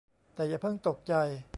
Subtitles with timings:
[0.35, 1.13] แต่อย่าเพิ่งตกใจ